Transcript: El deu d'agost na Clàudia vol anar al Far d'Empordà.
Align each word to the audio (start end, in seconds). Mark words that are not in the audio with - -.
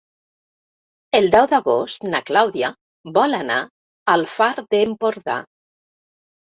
El 1.19 1.29
deu 1.35 1.49
d'agost 1.51 2.07
na 2.15 2.23
Clàudia 2.31 2.73
vol 3.21 3.41
anar 3.43 3.61
al 4.17 4.27
Far 4.35 4.53
d'Empordà. 4.65 5.43